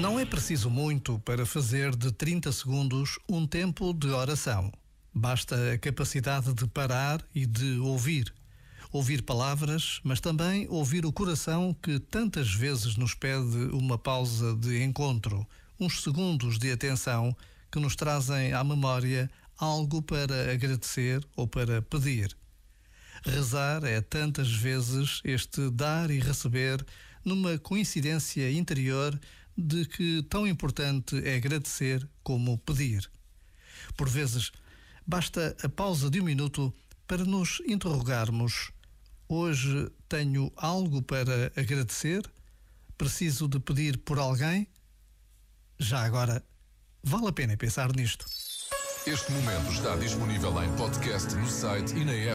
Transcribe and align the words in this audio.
Não 0.00 0.18
é 0.18 0.24
preciso 0.24 0.70
muito 0.70 1.18
para 1.18 1.44
fazer 1.44 1.96
de 1.96 2.12
30 2.12 2.52
segundos 2.52 3.18
um 3.28 3.44
tempo 3.44 3.92
de 3.92 4.06
oração. 4.06 4.72
Basta 5.12 5.72
a 5.72 5.78
capacidade 5.78 6.54
de 6.54 6.68
parar 6.68 7.20
e 7.34 7.44
de 7.44 7.80
ouvir. 7.80 8.32
Ouvir 8.92 9.22
palavras, 9.22 9.98
mas 10.04 10.20
também 10.20 10.68
ouvir 10.70 11.04
o 11.04 11.12
coração 11.12 11.76
que 11.82 11.98
tantas 11.98 12.54
vezes 12.54 12.96
nos 12.96 13.12
pede 13.12 13.56
uma 13.72 13.98
pausa 13.98 14.54
de 14.54 14.84
encontro, 14.84 15.44
uns 15.80 16.00
segundos 16.00 16.60
de 16.60 16.70
atenção 16.70 17.36
que 17.70 17.80
nos 17.80 17.96
trazem 17.96 18.52
à 18.52 18.62
memória 18.62 19.28
algo 19.58 20.00
para 20.00 20.52
agradecer 20.52 21.26
ou 21.34 21.48
para 21.48 21.82
pedir. 21.82 22.36
Rezar 23.24 23.82
é 23.82 24.00
tantas 24.00 24.52
vezes 24.52 25.20
este 25.24 25.68
dar 25.70 26.08
e 26.08 26.20
receber 26.20 26.86
numa 27.24 27.58
coincidência 27.58 28.48
interior 28.52 29.18
de 29.58 29.84
que 29.86 30.22
tão 30.30 30.46
importante 30.46 31.20
é 31.26 31.34
agradecer 31.34 32.08
como 32.22 32.58
pedir. 32.58 33.10
Por 33.96 34.08
vezes, 34.08 34.52
basta 35.04 35.56
a 35.62 35.68
pausa 35.68 36.08
de 36.08 36.20
um 36.20 36.24
minuto 36.24 36.72
para 37.08 37.24
nos 37.24 37.60
interrogarmos: 37.66 38.70
hoje 39.28 39.90
tenho 40.08 40.52
algo 40.56 41.02
para 41.02 41.52
agradecer? 41.56 42.22
Preciso 42.96 43.48
de 43.48 43.58
pedir 43.58 43.98
por 43.98 44.18
alguém? 44.18 44.68
Já 45.78 46.04
agora, 46.04 46.44
vale 47.02 47.28
a 47.28 47.32
pena 47.32 47.56
pensar 47.56 47.94
nisto. 47.94 48.26
Este 49.06 49.32
momento 49.32 49.72
está 49.72 49.96
disponível 49.96 50.62
em 50.62 50.76
podcast 50.76 51.34
no 51.34 51.48
site 51.48 51.96
e 51.96 52.04
na 52.04 52.12
app. 52.12 52.26